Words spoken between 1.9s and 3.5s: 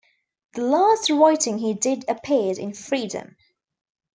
appeared in "Freedom".